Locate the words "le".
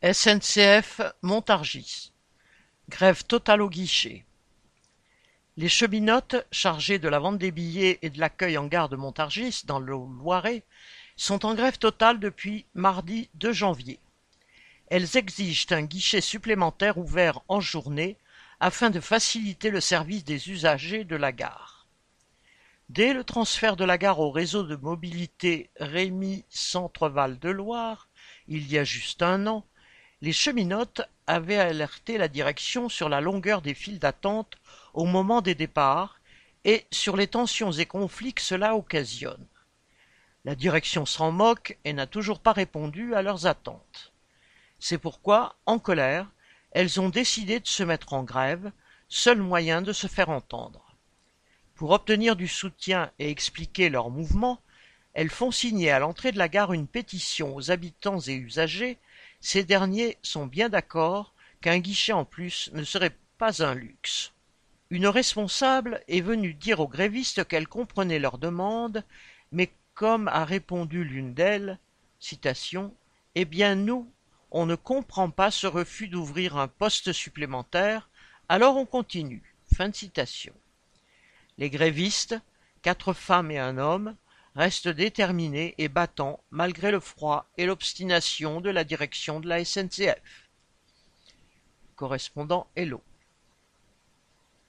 9.80-9.86, 19.70-19.80, 23.14-23.24, 86.90-86.98